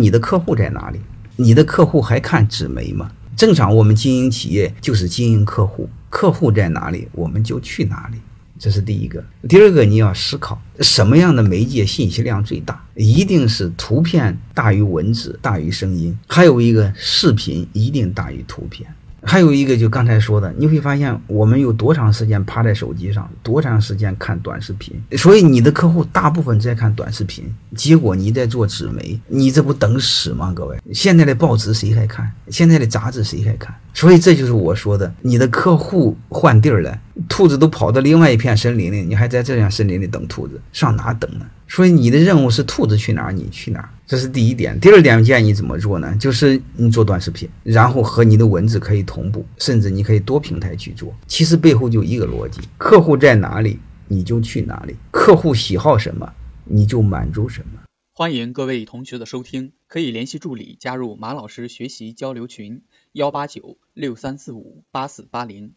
[0.00, 0.98] 你的客户在哪里？
[1.36, 3.12] 你的客户还看纸媒吗？
[3.36, 8.18] 正常，我们经营企业就是经营客户，客户在哪里，我们就去哪里。
[8.58, 9.24] 这是第一个。
[9.48, 12.84] 第二个，你要思考什么样的媒介信息量最大？
[12.96, 16.18] 一定是图片大于文字，大于声音。
[16.26, 18.92] 还有一个，视频一定大于图片。
[19.24, 24.94] 还有一个，就刚才说的，你会发现我们有多长时间趴在手机上，多长时间看短视频。
[25.16, 30.52] 所以你的客户大部分在看短视频，结果你在做纸媒，你这不等死吗？
[30.54, 32.30] 各位，现在的报纸谁还看？
[32.48, 33.74] 现在的杂志谁还看？
[33.92, 36.98] 所以这就是我说的，你的客户换地儿了，
[37.34, 41.44] 兔子都跑到另外一片森林里，你还在这样森林里等兔子，上哪等呢？
[41.66, 44.78] 所以你的任务是兔子去哪儿，你去哪儿，这是第一点。
[44.78, 46.14] 第二点建议怎么做呢？
[46.20, 51.12] 就是你做短视频，然后和你的文字可以同步，甚至你可以多平台去做。
[51.26, 56.32] 其实背后就一个逻辑：客户在哪里，你就去哪里；客户喜好什么，
[56.66, 57.80] 你就满足什么。
[58.14, 65.72] 欢迎各位同学的收听，可以联系助理加入马老师学习交流群：幺八九六三四五八四八零。